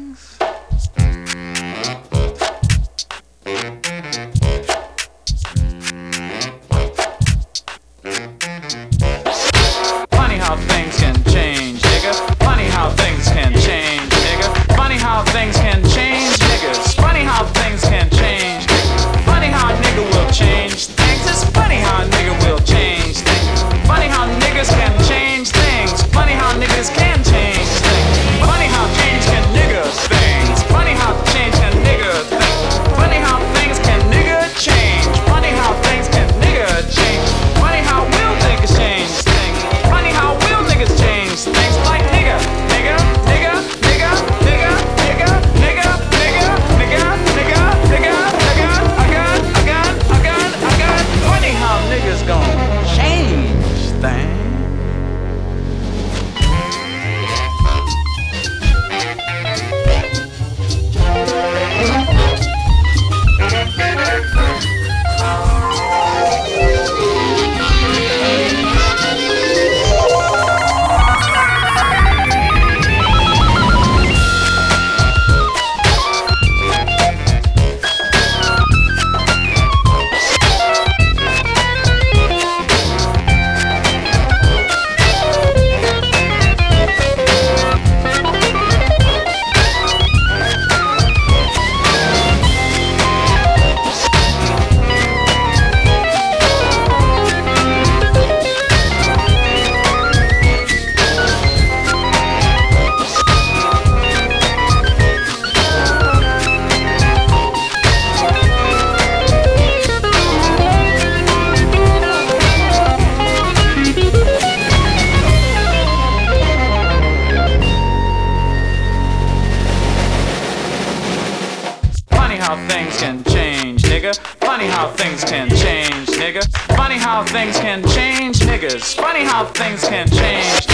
how 127.15 127.23
things 127.23 127.57
can 127.61 127.81
change, 127.91 128.41
niggas. 128.41 128.97
Funny 128.97 129.23
how 129.23 129.45
things 129.45 129.87
can 129.87 130.09
change. 130.09 130.67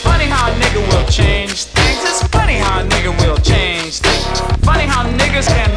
Funny 0.00 0.24
how 0.24 0.50
a 0.50 0.54
nigga 0.54 0.80
will 0.88 1.06
change 1.10 1.64
things. 1.64 1.98
It's 2.08 2.26
funny 2.28 2.54
how 2.54 2.80
a 2.80 2.84
nigga 2.88 3.12
will 3.20 3.36
change 3.36 3.98
things. 3.98 4.40
Funny 4.64 4.84
how 4.84 5.04
niggas 5.20 5.48
can 5.48 5.71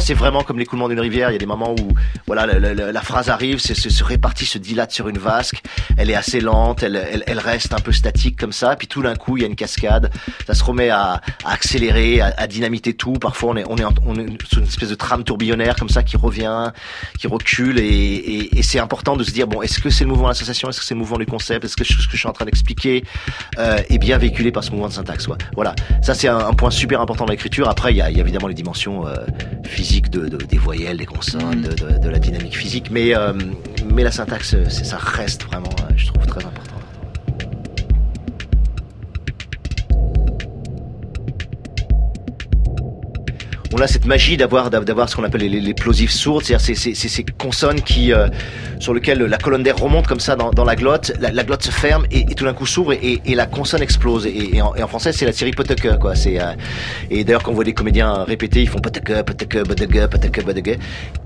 c'est 0.00 0.14
vraiment 0.14 0.42
comme 0.42 0.58
l'écoulement 0.58 0.88
d'une 0.88 1.00
rivière. 1.00 1.30
Il 1.30 1.34
y 1.34 1.36
a 1.36 1.38
des 1.38 1.46
moments 1.46 1.72
où, 1.72 1.88
voilà, 2.26 2.46
la, 2.46 3.02
phrase 3.02 3.28
arrive, 3.28 3.58
c'est- 3.58 3.74
se, 3.74 4.04
répartit, 4.04 4.46
se 4.46 4.58
dilate 4.58 4.92
sur 4.92 5.08
une 5.08 5.18
vasque. 5.18 5.62
Elle 5.96 6.10
est 6.10 6.14
assez 6.14 6.40
lente, 6.40 6.82
elle, 6.82 7.38
reste 7.38 7.72
un 7.72 7.78
peu 7.78 7.92
statique 7.92 8.38
comme 8.38 8.52
ça. 8.52 8.76
Puis 8.76 8.86
tout 8.86 9.02
d'un 9.02 9.16
coup, 9.16 9.36
il 9.36 9.42
y 9.42 9.44
a 9.44 9.48
une 9.48 9.56
cascade. 9.56 10.10
Ça 10.46 10.54
se 10.54 10.64
remet 10.64 10.90
à, 10.90 11.20
accélérer, 11.44 12.20
à, 12.20 12.46
dynamiter 12.46 12.94
tout. 12.94 13.14
Parfois, 13.14 13.52
on 13.52 13.56
est, 13.56 13.84
sur 14.48 14.58
une 14.58 14.66
espèce 14.66 14.88
de 14.88 14.94
trame 14.94 15.24
tourbillonnaire 15.24 15.76
comme 15.76 15.88
ça 15.88 16.02
qui 16.02 16.16
revient, 16.16 16.70
qui 17.18 17.26
recule. 17.26 17.78
Et, 17.78 18.62
c'est 18.62 18.78
important 18.78 19.16
de 19.16 19.24
se 19.24 19.32
dire, 19.32 19.46
bon, 19.46 19.62
est-ce 19.62 19.80
que 19.80 19.90
c'est 19.90 20.04
le 20.04 20.10
mouvement 20.10 20.28
de 20.28 20.30
l'association 20.30 20.68
Est-ce 20.68 20.80
que 20.80 20.86
c'est 20.86 20.94
le 20.94 21.00
mouvement 21.00 21.18
du 21.18 21.26
concept? 21.26 21.64
Est-ce 21.64 21.76
que 21.76 21.84
ce 21.84 21.96
que 21.96 22.12
je 22.12 22.18
suis 22.18 22.28
en 22.28 22.32
train 22.32 22.44
d'expliquer 22.44 23.04
euh, 23.58 23.78
est 23.88 23.98
bien 23.98 24.18
véhiculé 24.18 24.52
par 24.52 24.62
ce 24.62 24.70
mouvement 24.70 24.88
de 24.88 24.92
syntaxe? 24.92 25.26
Ouais. 25.26 25.36
Voilà, 25.54 25.74
ça 26.02 26.14
c'est 26.14 26.28
un, 26.28 26.52
point 26.52 26.70
super 26.70 27.00
important 27.00 27.24
dans 27.24 27.32
l'écriture. 27.32 27.68
Après, 27.68 27.92
il 27.92 27.96
y 27.96 28.02
a, 28.02 28.10
il 28.10 28.16
y 28.16 28.20
a 28.20 28.22
évidemment 28.22 28.48
les 28.48 28.54
dimensions 28.54 29.06
euh, 29.06 29.14
physiques 29.64 29.89
de, 29.98 30.28
de- 30.28 30.36
des 30.36 30.58
voyelles, 30.58 30.96
des 30.98 31.06
consonnes, 31.06 31.62
de, 31.62 31.72
de- 31.74 31.98
de 31.98 32.08
la 32.08 32.18
dynamique 32.18 32.56
physique. 32.56 32.90
Mais, 32.90 33.14
euh, 33.16 33.32
mais 33.92 34.04
la 34.04 34.12
syntaxe, 34.12 34.54
ça 34.68 34.96
reste 34.98 35.44
vraiment, 35.44 35.70
euh, 35.82 35.92
je 35.96 36.06
trouve, 36.06 36.24
très 36.26 36.44
important. 36.44 36.76
On 43.72 43.78
a 43.80 43.86
cette 43.86 44.04
magie 44.04 44.36
d'avoir 44.36 44.70
d'avoir 44.70 45.08
ce 45.08 45.16
qu'on 45.16 45.24
appelle 45.24 45.42
les, 45.42 45.60
les, 45.60 45.74
plosives 45.74 46.10
sourdes, 46.10 46.44
c'est-à-dire 46.44 46.76
ces, 46.76 47.24
consonnes 47.38 47.80
qui 47.82 48.12
euh, 48.12 48.28
sur 48.78 48.92
lesquelles 48.94 49.18
la 49.18 49.38
colonne 49.38 49.62
d'air 49.62 49.76
remonte 49.76 50.06
comme 50.06 50.20
ça 50.20 50.34
dans, 50.36 50.50
dans 50.50 50.64
la 50.64 50.74
glotte, 50.74 51.12
la, 51.20 51.30
la 51.30 51.44
glotte 51.44 51.62
se 51.62 51.70
ferme 51.70 52.04
et, 52.10 52.24
tout 52.34 52.44
d'un 52.44 52.52
coup 52.52 52.66
s'ouvre 52.66 52.92
et, 52.92 53.20
et 53.24 53.34
la 53.34 53.46
consonne 53.46 53.82
explose. 53.82 54.26
Et, 54.26 54.56
et 54.56 54.62
en, 54.62 54.74
en 54.76 54.86
français, 54.88 55.12
c'est 55.12 55.26
la 55.26 55.32
série 55.32 55.52
poteke 55.52 55.98
quoi. 55.98 56.14
C'est 56.14 56.40
euh, 56.40 56.52
et 57.10 57.24
d'ailleurs 57.24 57.42
quand 57.42 57.52
on 57.52 57.54
voit 57.54 57.64
des 57.64 57.74
comédiens 57.74 58.24
répéter, 58.24 58.62
ils 58.62 58.68
font 58.68 58.80
poteke, 58.80 59.22
poteke, 59.22 59.62
bodege, 59.66 60.06
poteke, 60.08 60.44
bodege. 60.44 60.78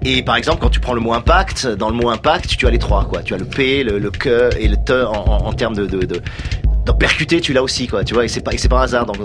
Et 0.05 0.23
par 0.23 0.37
exemple, 0.37 0.59
quand 0.61 0.71
tu 0.71 0.81
prends 0.81 0.95
le 0.95 1.01
mot 1.01 1.15
impact, 1.15 1.67
dans 1.67 1.89
le 1.89 1.97
mot 1.97 2.11
impact, 2.11 2.57
tu 2.57 2.67
as 2.67 2.71
les 2.71 2.79
trois 2.79 3.07
quoi. 3.07 3.23
Tu 3.23 3.33
as 3.35 3.39
le 3.39 3.47
p, 3.47 3.85
le, 3.85 3.99
le 3.99 4.11
que 4.11 4.51
et 4.59 4.69
le 4.69 4.77
te 4.77 5.05
en, 5.05 5.13
en, 5.13 5.47
en 5.47 5.53
termes 5.55 5.75
de, 5.75 5.87
de, 5.87 6.05
de 6.05 6.21
dans 6.87 6.95
percuter, 6.95 7.41
tu 7.41 7.53
l'as 7.53 7.63
aussi, 7.63 7.87
quoi, 7.87 8.05
tu 8.05 8.15
vois, 8.15 8.25
et 8.25 8.29
c'est 8.29 8.41
pas, 8.43 8.53
et 8.53 8.59
c'est 8.59 8.69
par 8.69 8.81
hasard. 8.81 9.07
Donc, 9.07 9.17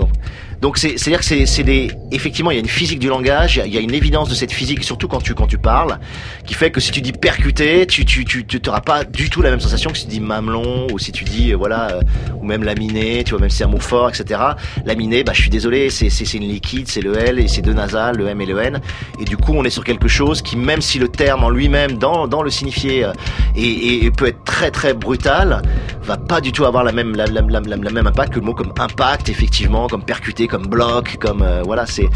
donc, 0.62 0.78
c'est, 0.78 0.98
c'est 0.98 1.10
à 1.10 1.12
dire 1.12 1.20
que 1.20 1.26
c'est, 1.26 1.46
c'est 1.46 1.64
des, 1.64 1.90
effectivement, 2.12 2.52
il 2.52 2.56
y 2.56 2.58
a 2.58 2.60
une 2.60 2.68
physique 2.68 3.00
du 3.00 3.08
langage, 3.08 3.62
il 3.66 3.74
y 3.74 3.78
a- 3.78 3.82
une 3.82 3.94
évidence 3.94 4.28
de 4.30 4.36
cette 4.36 4.52
physique, 4.52 4.84
surtout 4.84 5.08
quand 5.08 5.22
tu, 5.22 5.34
quand 5.34 5.48
tu 5.48 5.58
parles, 5.58 6.00
qui 6.46 6.54
fait 6.54 6.70
que 6.70 6.82
si 6.82 6.92
tu 6.92 7.00
dis 7.02 7.14
percuter, 7.14 7.88
tu, 7.88 8.04
tu, 8.04 8.26
tu, 8.26 8.46
tu 8.46 8.60
t'auras 8.60 8.82
pas 8.82 9.06
du 9.06 9.30
tout 9.30 9.42
la 9.42 9.52
même 9.52 9.62
sensation 9.62 9.90
que 9.90 9.98
si 9.98 10.04
tu 10.06 10.10
dis 10.12 10.20
mamelon, 10.20 10.88
ou 10.92 11.00
si 11.00 11.12
tu 11.14 11.24
dis, 11.24 11.54
euh, 11.54 11.56
voilà, 11.58 11.92
euh, 11.92 12.02
ou 12.42 12.44
même 12.46 12.64
laminé, 12.64 13.24
tu 13.24 13.32
vois, 13.32 13.40
même 13.40 13.50
si 13.50 13.58
c'est 13.58 13.64
un 13.64 13.68
mot 13.68 13.80
fort, 13.80 14.10
etc. 14.10 14.40
Laminé, 14.86 15.24
bah, 15.24 15.32
je 15.34 15.42
suis 15.42 15.50
désolé, 15.50 15.90
c'est, 15.90 16.10
c'est, 16.10 16.26
c'est 16.26 16.38
une 16.38 16.48
liquide, 16.50 16.88
c'est 16.90 17.02
le 17.02 17.18
L, 17.18 17.40
et 17.40 17.48
c'est 17.48 17.62
deux 17.62 17.74
nasales, 17.74 18.18
le 18.18 18.28
M 18.28 18.42
et 18.42 18.46
le 18.46 18.60
N. 18.60 18.82
Et 19.22 19.24
du 19.26 19.38
coup, 19.38 19.54
on 19.56 19.64
est 19.64 19.70
sur 19.70 19.86
quelque 19.86 20.10
chose 20.10 20.42
qui, 20.42 20.58
même 20.58 20.82
si 20.82 21.00
le 21.00 21.08
terme 21.08 21.46
en 21.46 21.50
lui-même, 21.50 21.94
dans, 21.94 22.28
dans 22.28 22.42
le 22.44 22.50
signifié, 22.50 23.06
euh, 23.06 23.14
et, 23.56 24.06
et- 24.06 24.12
peut 24.12 24.28
être 24.28 24.44
très, 24.44 24.72
très 24.72 24.94
brutal, 24.94 25.62
va 26.04 26.18
pas 26.18 26.42
du 26.42 26.52
tout 26.52 26.66
avoir 26.66 26.84
la 26.84 26.92
même, 26.92 27.16
la- 27.50 27.62
même 27.62 28.08
impact 28.08 28.34
que 28.34 28.40
le 28.40 28.46
mot 28.46 28.54
comme 28.54 28.72
impact, 28.80 29.30
effectivement, 29.30 29.88
comme 29.88 30.04
percuter, 30.04 30.48
comme 30.48 30.68
bloc, 30.68 31.18
comme 31.20 31.42
euh, 31.42 31.62
voilà, 31.66 31.86
c'est 31.86 32.08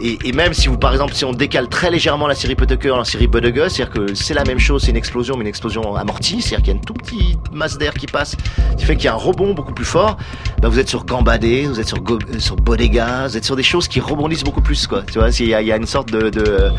et, 0.00 0.18
et 0.24 0.32
même 0.32 0.52
si 0.54 0.68
vous, 0.68 0.78
par 0.78 0.92
exemple, 0.92 1.14
si 1.14 1.24
on 1.24 1.32
décale 1.32 1.68
très 1.68 1.90
légèrement 1.90 2.26
la 2.26 2.34
série 2.34 2.54
Potteker 2.54 2.96
en 2.96 3.04
série 3.04 3.26
Bodege, 3.26 3.70
c'est-à-dire 3.70 3.90
que 3.92 4.14
c'est 4.14 4.34
la 4.34 4.44
même 4.44 4.58
chose, 4.58 4.82
c'est 4.82 4.90
une 4.90 4.96
explosion, 4.96 5.36
mais 5.36 5.42
une 5.42 5.48
explosion 5.48 5.94
amortie, 5.96 6.40
c'est-à-dire 6.42 6.58
qu'il 6.64 6.68
y 6.68 6.76
a 6.76 6.78
une 6.78 6.84
toute 6.84 6.98
petite 6.98 7.52
masse 7.52 7.78
d'air 7.78 7.94
qui 7.94 8.06
passe, 8.06 8.36
qui 8.76 8.84
fait 8.84 8.96
qu'il 8.96 9.06
y 9.06 9.08
a 9.08 9.12
un 9.14 9.16
rebond 9.16 9.54
beaucoup 9.54 9.72
plus 9.74 9.84
fort. 9.84 10.16
Bah, 10.62 10.68
vous 10.68 10.78
êtes 10.78 10.88
sur 10.88 11.04
Gambadé, 11.04 11.66
vous 11.66 11.78
êtes 11.80 11.88
sur, 11.88 12.00
Go- 12.00 12.18
euh, 12.34 12.38
sur 12.38 12.56
Bodega, 12.56 13.26
vous 13.28 13.36
êtes 13.36 13.44
sur 13.44 13.56
des 13.56 13.62
choses 13.62 13.88
qui 13.88 14.00
rebondissent 14.00 14.44
beaucoup 14.44 14.62
plus, 14.62 14.86
quoi. 14.86 15.02
Tu 15.02 15.18
vois, 15.18 15.28
il 15.30 15.46
y 15.46 15.48
y 15.50 15.72
a 15.72 15.76
une 15.76 15.86
sorte 15.86 16.10
de, 16.10 16.30
de- 16.30 16.70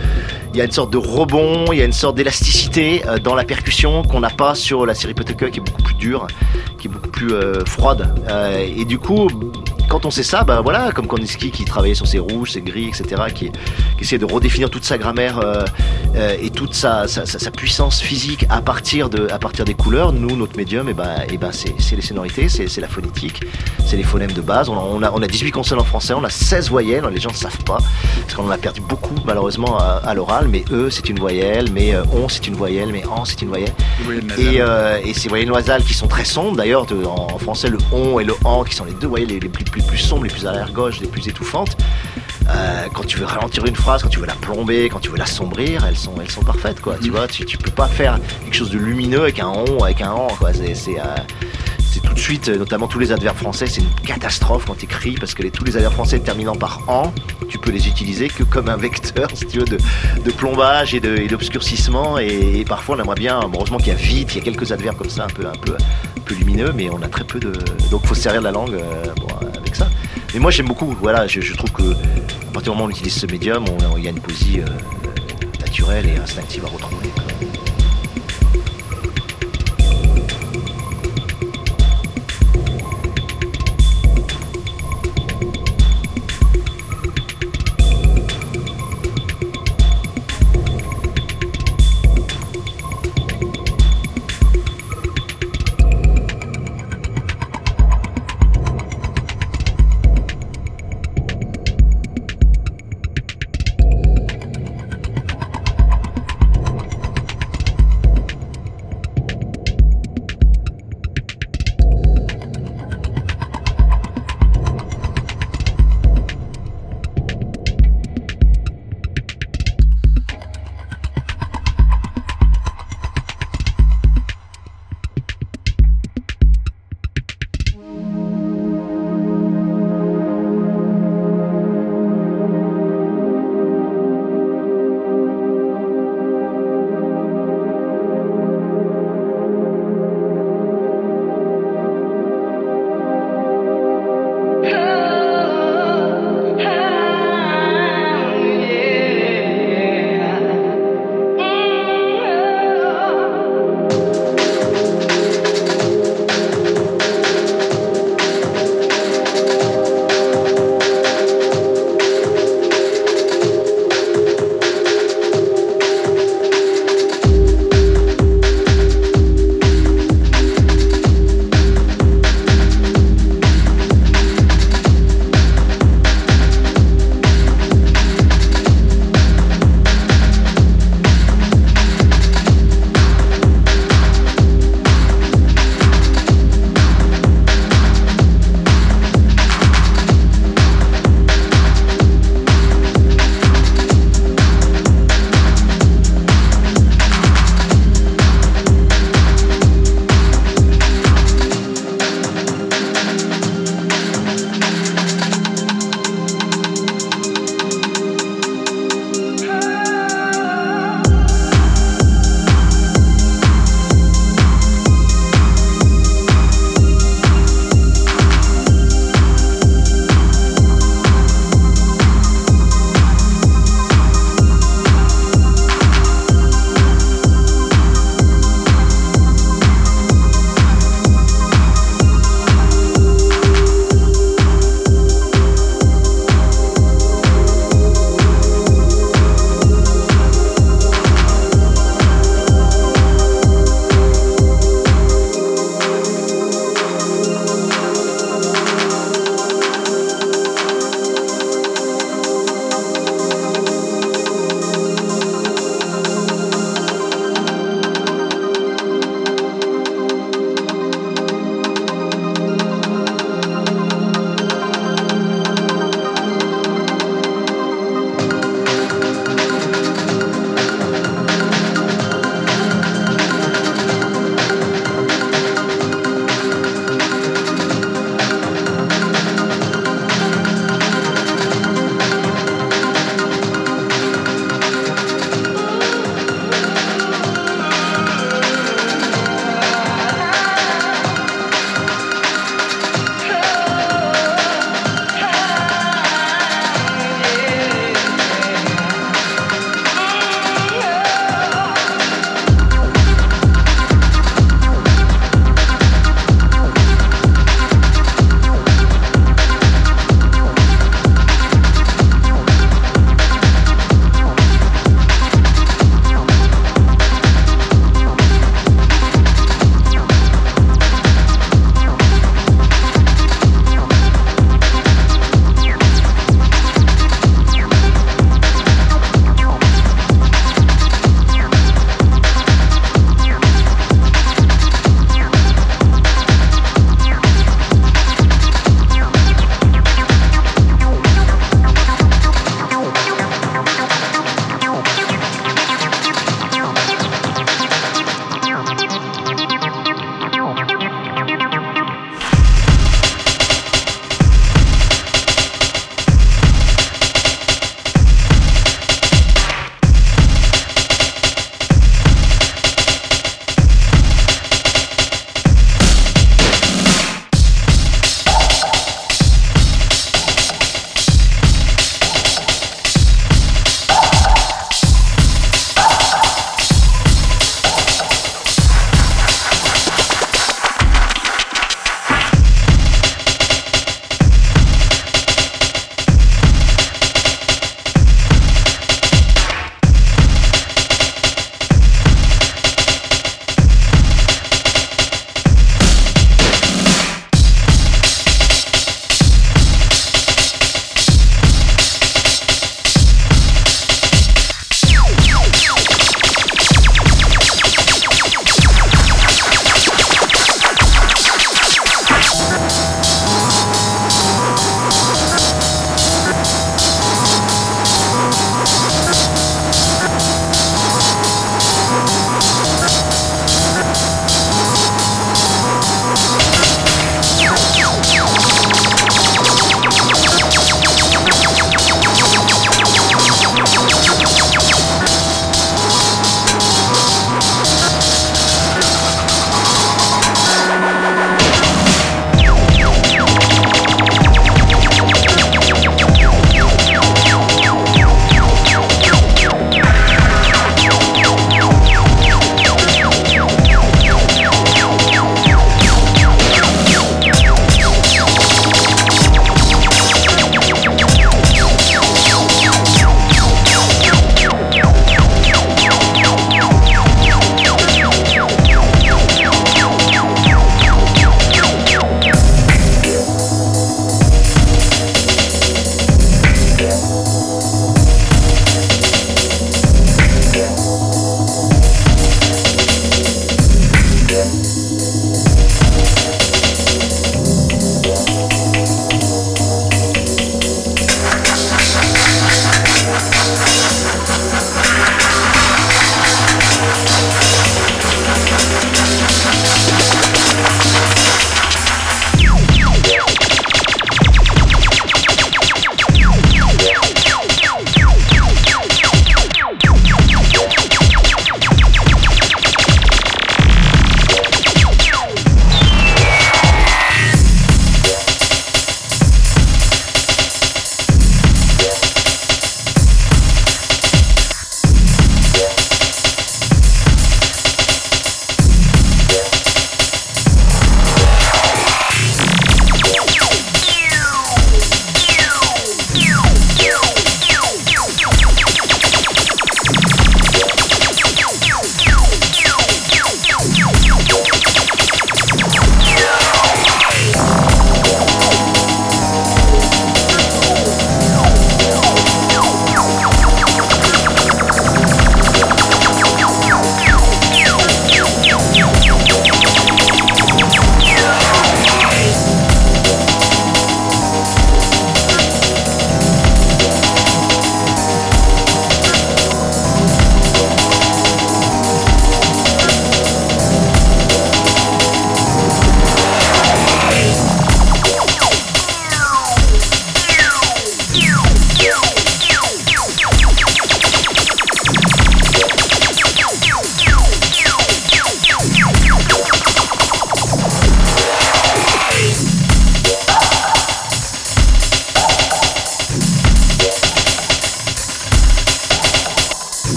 il 0.54 0.58
y 0.58 0.62
a 0.62 0.66
une 0.66 0.72
sorte 0.72 0.92
de 0.92 0.98
rebond, 0.98 1.66
il 1.72 1.80
y 1.80 1.82
a 1.82 1.86
une 1.86 1.94
sorte 1.94 2.16
d'élasticité 2.18 3.04
euh, 3.08 3.20
dans 3.20 3.36
la 3.36 3.44
percussion 3.44 4.04
qu'on 4.04 4.20
n'a 4.20 4.30
pas 4.30 4.56
sur 4.56 4.86
la 4.86 4.94
série 4.96 5.14
Potteker, 5.14 5.52
qui 5.52 5.60
est 5.60 5.64
beaucoup 5.64 5.84
plus 5.84 5.96
dure, 5.96 6.28
qui 6.80 6.88
est 6.88 6.92
beaucoup 6.92 7.10
plus 7.10 7.32
euh, 7.34 7.64
froide. 7.66 8.14
Euh, 8.30 8.66
et 8.78 8.86
du 8.86 8.98
coup, 8.98 9.28
quand 9.90 10.06
on 10.06 10.12
sait 10.12 10.24
ça, 10.24 10.44
bah 10.44 10.62
voilà, 10.62 10.92
comme 10.92 11.08
Kandinsky 11.08 11.52
qui 11.52 11.66
travaillait 11.66 11.96
sur 11.96 12.08
ses 12.08 12.20
rouges, 12.20 12.52
ses 12.52 12.62
gris, 12.62 12.88
etc., 12.88 13.24
qui, 13.34 13.52
qui 13.52 14.02
essayait 14.02 14.20
de 14.20 14.26
redéfinir 14.26 14.70
toute 14.70 14.86
sa 14.86 14.98
grammaire 14.98 15.40
euh, 15.44 15.66
euh, 16.16 16.38
et 16.42 16.50
toute 16.52 16.74
sa, 16.76 17.08
sa, 17.08 17.26
sa- 17.26 17.40
sa 17.40 17.52
puissance 17.52 18.00
physique 18.02 18.46
à 18.50 18.62
partir 18.62 19.10
de, 19.10 19.28
à 19.32 19.40
partir 19.40 19.66
des 19.66 19.74
couleurs. 19.74 20.14
Nous, 20.14 20.36
notre 20.36 20.56
médium, 20.58 20.88
et 20.90 20.94
ben, 20.94 21.24
et 21.32 21.38
ben, 21.38 21.52
c'est, 21.52 21.74
c'est 21.80 21.96
les 21.96 22.02
sonorités, 22.02 22.50
c'est, 22.50 22.78
la 22.80 22.88
phonétique, 22.88 23.42
c'est 23.86 23.98
les 23.98 24.04
phonèmes 24.04 24.32
de 24.32 24.42
base. 24.42 24.70
On 24.70 24.76
a, 24.78 24.82
on 24.82 25.02
a, 25.04 25.12
on 25.12 25.22
a 25.22 25.28
18 25.28 25.52
consonnes 25.52 25.80
en 25.80 25.84
français, 25.84 26.14
on 26.14 26.24
a 26.24 26.30
16 26.30 26.70
voyelles. 26.70 27.04
Les 27.14 27.20
gens 27.20 27.32
ne 27.32 27.36
savent 27.36 27.64
pas 27.66 27.80
parce 28.22 28.34
qu'on 28.36 28.46
en 28.46 28.52
a 28.52 28.58
perdu 28.58 28.82
beaucoup 28.82 29.16
malheureusement 29.26 29.78
à, 29.80 30.02
à 30.06 30.14
l'oral. 30.14 30.48
Mais 30.50 30.64
e 30.72 30.90
c'est 30.90 31.10
une 31.10 31.20
voyelle, 31.20 31.70
mais 31.74 31.96
euh, 31.96 32.04
on 32.14 32.30
c'est 32.30 32.48
une 32.48 32.56
voyelle, 32.56 32.90
mais 32.92 33.04
en 33.08 33.26
c'est 33.26 33.42
une 33.42 33.50
voyelle. 33.50 33.74
Et, 34.38 34.62
euh, 34.62 35.00
et 35.04 35.14
ces 35.14 35.30
voyelles 35.30 35.52
nasales 35.52 35.84
qui 35.84 35.94
sont 35.94 36.08
très 36.08 36.26
sombres 36.26 36.56
d'ailleurs, 36.58 36.86
en, 37.06 37.28
en 37.34 37.38
français 37.40 37.70
le 37.70 37.78
on 37.92 38.20
et 38.20 38.24
le 38.24 38.36
en 38.44 38.64
qui 38.64 38.76
sont 38.76 38.86
les 38.86 38.94
deux 38.94 39.08
voyelles 39.08 39.30
les, 39.30 39.40
les 39.40 39.50
plus, 39.50 39.64
plus, 39.80 39.88
plus 39.88 39.98
sombres, 39.98 40.24
les 40.24 40.30
plus 40.30 40.46
arrière-gauche, 40.46 41.00
les 41.00 41.08
plus 41.08 41.28
étouffantes. 41.28 41.78
Euh, 42.50 42.88
quand 42.94 43.06
tu 43.06 43.18
veux 43.20 43.26
ralentir 43.26 43.66
une 43.66 43.76
phrase, 43.76 44.02
quand 44.02 44.10
tu 44.10 44.20
veux 44.20 44.26
la 44.26 44.34
plomber, 44.34 44.90
quand 44.90 45.00
tu 45.00 45.10
veux 45.10 45.18
l'assombrir, 45.18 45.86
elles 45.86 45.98
sont, 45.98 46.14
elles 46.20 46.32
sont 46.32 46.44
parfaites 46.44 46.82
quoi. 46.82 46.96
Tu 47.02 47.10
vois, 47.12 47.28
tu, 47.28 47.46
tu 47.46 47.58
peux 47.58 47.72
pas 47.72 47.88
faire 47.88 48.20
quelque 48.44 48.56
chose 48.56 48.72
de 48.72 48.80
lumineux 48.80 49.22
avec 49.22 49.40
un 49.40 49.50
on, 49.50 49.84
avec 49.84 50.02
un 50.02 50.12
en 50.12 50.28
quoi. 50.28 50.52
C'est, 50.54 50.74
c'est, 50.74 51.00
euh, 51.00 51.04
c'est 51.92 52.02
tout 52.02 52.14
de 52.14 52.20
suite, 52.20 52.50
euh, 52.50 52.58
notamment 52.58 52.88
tous 52.88 53.00
les 53.00 53.12
adverbes 53.12 53.38
français, 53.38 53.66
c'est 53.68 53.82
une 53.82 53.94
catastrophe 54.06 54.66
quand 54.66 54.76
tu 54.76 54.86
écris 54.86 55.16
parce 55.20 55.34
que 55.34 55.44
les, 55.44 55.52
tous 55.52 55.64
les 55.64 55.76
adverbes 55.76 55.94
français 55.94 56.20
terminant 56.20 56.56
par 56.56 56.82
en, 56.88 57.14
tu 57.50 57.58
peux 57.58 57.72
les 57.72 57.88
utiliser 57.88 58.30
que 58.30 58.44
comme 58.44 58.70
un 58.70 58.78
vecteur, 58.78 59.28
si 59.34 59.46
tu 59.46 59.60
veux, 59.60 59.66
de, 59.66 59.78
de 60.24 60.32
plombage 60.32 60.94
et, 60.94 61.00
de, 61.00 61.18
et 61.18 61.28
d'obscurcissement. 61.28 62.20
Et, 62.20 62.60
et 62.60 62.66
parfois, 62.66 62.96
on 62.96 63.00
aimerait 63.00 63.16
bien, 63.16 63.40
heureusement 63.54 63.78
qu'il 63.78 63.88
y 63.88 63.92
a 63.92 63.96
vite, 63.96 64.34
il 64.34 64.38
y 64.38 64.42
a 64.42 64.44
quelques 64.44 64.72
adverbes 64.72 64.98
comme 64.98 65.10
ça, 65.10 65.26
un 65.26 65.28
peu, 65.28 65.46
un 65.48 65.52
peu, 65.52 65.74
un 65.74 66.22
peu 66.22 66.36
lumineux, 66.36 66.72
mais 66.76 66.90
on 66.90 67.02
a 67.02 67.08
très 67.08 67.24
peu 67.24 67.40
de. 67.40 67.54
Donc, 67.92 68.06
faut 68.06 68.16
se 68.16 68.22
servir 68.22 68.42
de 68.42 68.46
la 68.46 68.52
langue 68.52 68.74
euh, 68.74 69.06
bon, 69.18 69.28
ça. 69.76 69.90
Mais 70.34 70.40
moi, 70.40 70.52
j'aime 70.52 70.68
beaucoup. 70.68 70.96
Voilà, 71.02 71.28
je, 71.28 71.54
trouve 71.54 71.72
que 71.72 71.92
à 71.92 72.52
partir 72.54 72.72
du 72.74 72.78
moment 72.78 72.84
où 72.84 72.88
on 72.88 72.90
utilise 72.92 73.14
ce 73.14 73.26
médium, 73.26 73.66
il 73.98 74.04
y 74.04 74.08
a 74.08 74.12
une 74.12 74.20
poésie 74.20 74.62
euh, 74.62 74.66
naturelle 75.60 76.06
et 76.08 76.18
instinctive 76.18 76.66
à 76.66 76.68
retrouver. 76.68 77.10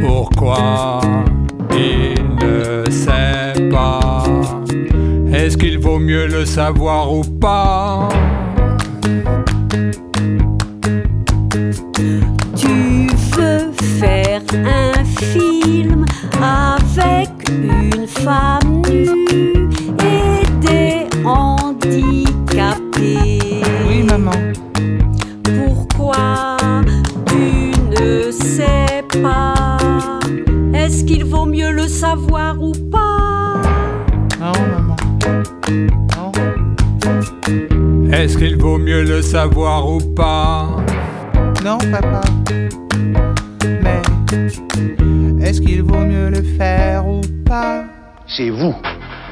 Pourquoi 0.00 1.00
il 1.72 2.14
ne 2.40 2.90
sait 2.90 3.68
pas? 3.70 4.24
Est-ce 5.32 5.56
qu'il 5.56 5.78
vaut 5.78 5.98
mieux 5.98 6.26
le 6.26 6.44
savoir 6.44 7.12
ou 7.12 7.22
pas? 7.22 8.08
Savoir 39.36 39.86
ou 39.86 39.98
pas 40.14 40.66
Non, 41.62 41.76
papa. 41.92 42.22
Mais 43.82 44.00
est-ce 45.44 45.60
qu'il 45.60 45.82
vaut 45.82 46.06
mieux 46.06 46.30
le 46.30 46.42
faire 46.56 47.06
ou 47.06 47.20
pas? 47.44 47.84
C'est 48.26 48.48
vous, 48.48 48.74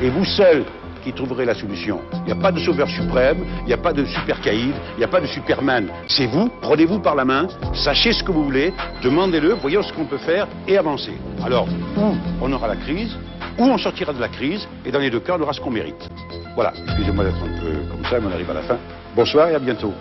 et 0.02 0.10
vous 0.10 0.26
seul, 0.26 0.66
qui 1.02 1.10
trouverez 1.14 1.46
la 1.46 1.54
solution. 1.54 2.00
Il 2.12 2.24
n'y 2.26 2.38
a 2.38 2.42
pas 2.42 2.52
de 2.52 2.58
sauveur 2.58 2.86
suprême, 2.86 3.46
il 3.62 3.68
n'y 3.68 3.72
a 3.72 3.78
pas 3.78 3.94
de 3.94 4.04
super 4.04 4.42
caïd, 4.42 4.74
il 4.94 4.98
n'y 4.98 5.04
a 5.04 5.08
pas 5.08 5.22
de 5.22 5.26
superman. 5.26 5.88
C'est 6.06 6.26
vous, 6.26 6.50
prenez-vous 6.60 6.98
par 6.98 7.14
la 7.14 7.24
main, 7.24 7.48
sachez 7.72 8.12
ce 8.12 8.22
que 8.22 8.30
vous 8.30 8.44
voulez, 8.44 8.74
demandez-le, 9.02 9.54
voyons 9.54 9.82
ce 9.82 9.94
qu'on 9.94 10.04
peut 10.04 10.18
faire 10.18 10.46
et 10.68 10.76
avancez. 10.76 11.16
Alors, 11.42 11.66
ou 11.96 12.12
on 12.42 12.52
aura 12.52 12.68
la 12.68 12.76
crise, 12.76 13.16
ou 13.58 13.64
on 13.64 13.78
sortira 13.78 14.12
de 14.12 14.20
la 14.20 14.28
crise, 14.28 14.68
et 14.84 14.92
dans 14.92 14.98
les 14.98 15.08
deux 15.08 15.20
cas, 15.20 15.36
on 15.38 15.40
aura 15.40 15.54
ce 15.54 15.62
qu'on 15.62 15.70
mérite. 15.70 16.10
Voilà, 16.56 16.74
excusez-moi 16.88 17.24
d'être 17.24 17.42
un 17.42 17.58
peu 17.58 17.72
comme 17.90 18.04
ça, 18.04 18.20
mais 18.20 18.26
on 18.30 18.34
arrive 18.34 18.50
à 18.50 18.54
la 18.54 18.62
fin. 18.64 18.76
Bonsoir 19.14 19.48
et 19.48 19.54
à 19.54 19.60
bientôt. 19.60 19.94